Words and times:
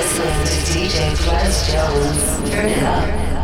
listening 0.00 0.44
to 0.46 0.54
DJ 0.72 1.14
Ples 1.16 1.70
Jones. 1.70 2.50
Turn 2.50 2.70
it 2.70 2.82
up. 2.82 3.39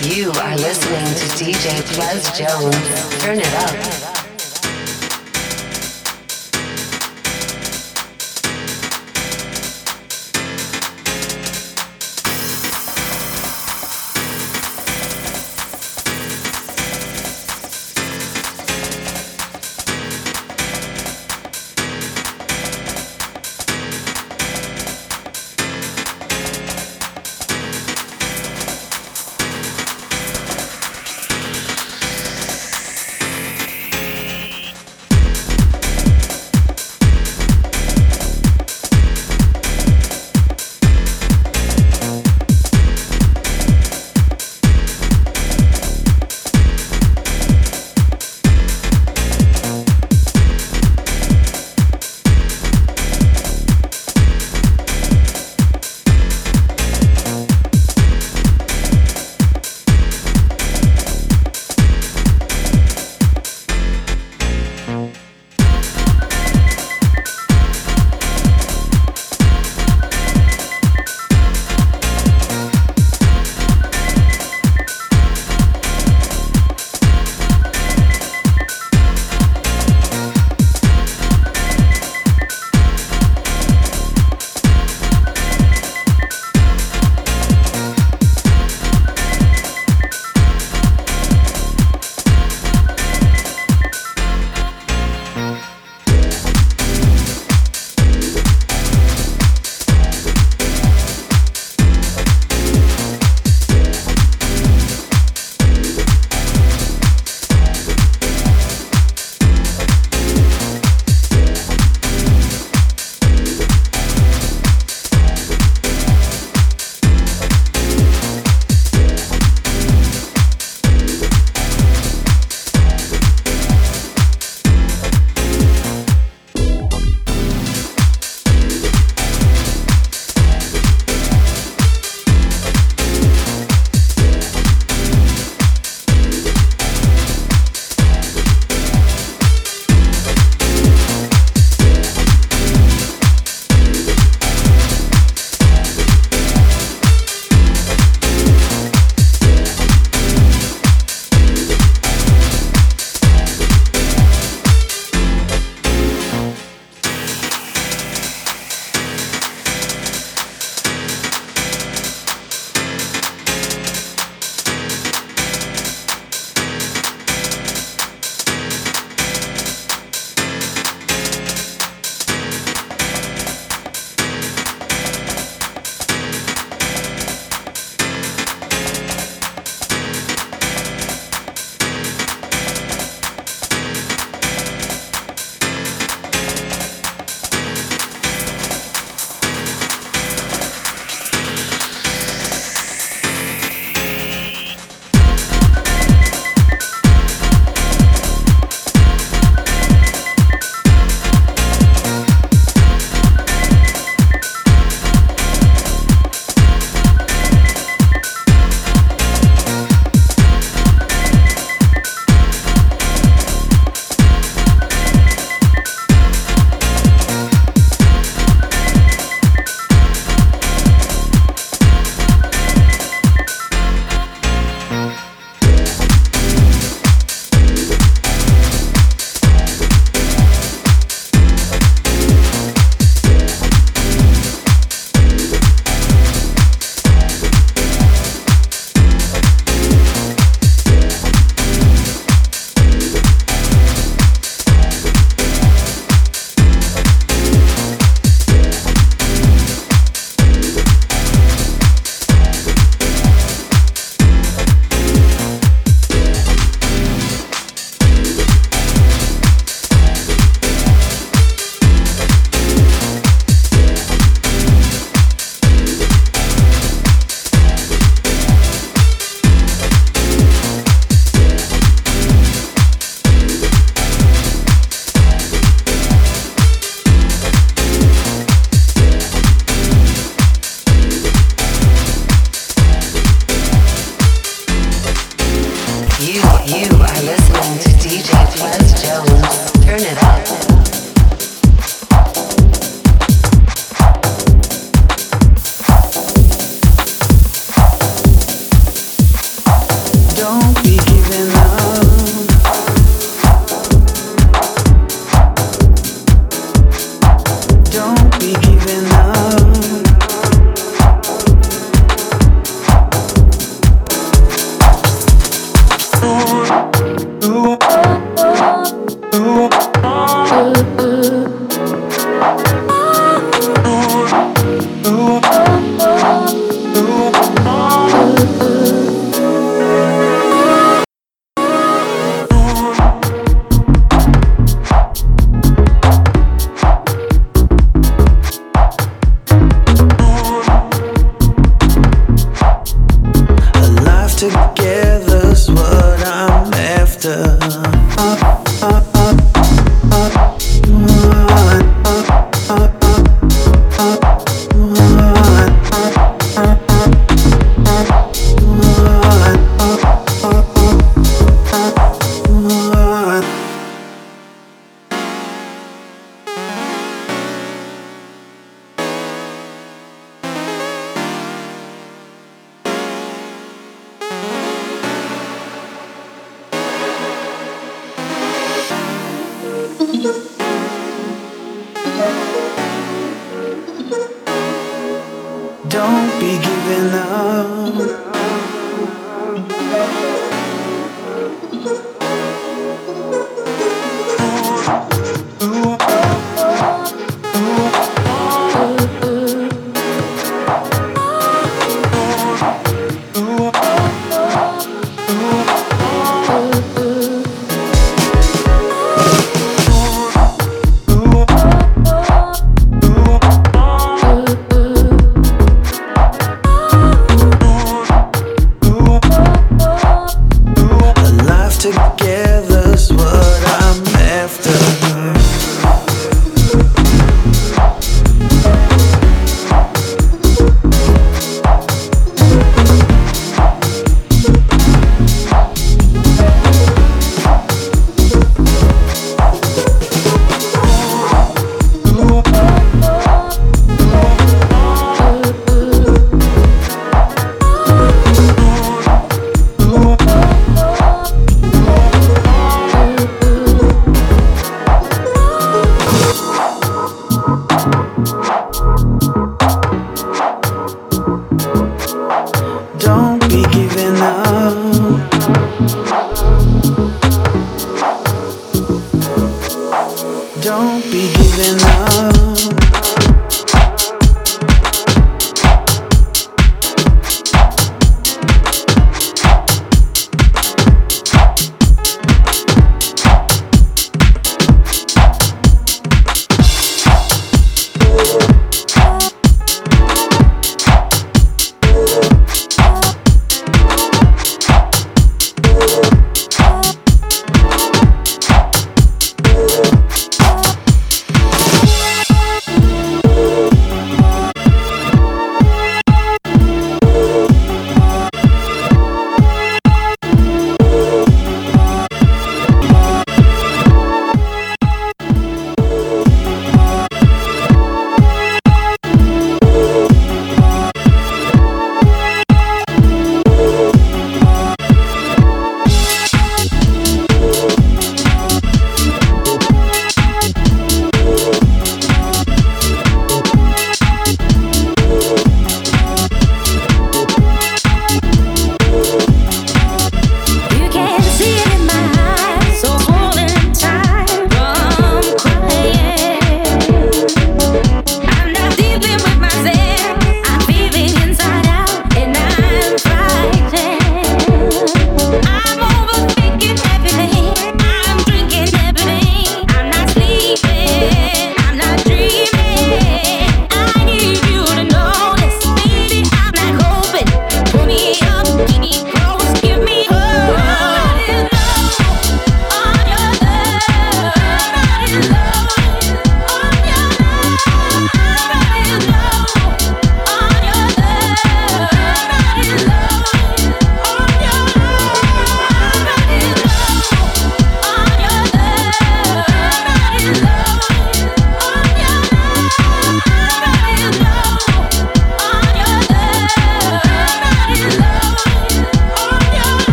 You 0.00 0.30
are 0.30 0.56
listening 0.56 1.04
to 1.04 1.26
DJ 1.36 1.82
Ples 1.92 2.38
Jones. 2.38 3.22
Turn 3.22 3.38
it 3.38 3.54
up. 3.54 4.17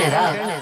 turn 0.00 0.08
it 0.08 0.14
up. 0.14 0.55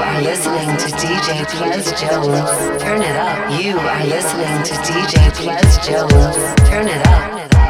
are 0.00 0.22
listening 0.22 0.68
to 0.76 0.88
DJ 0.96 1.44
Ples 1.48 2.00
Jones. 2.00 2.82
Turn 2.82 3.02
it 3.02 3.16
up. 3.16 3.60
You 3.60 3.76
are 3.78 4.06
listening 4.06 4.62
to 4.62 4.74
DJ 4.86 5.32
Ples 5.34 5.78
Jones. 5.86 6.68
Turn 6.68 6.86
it 6.86 7.06
up. 7.08 7.67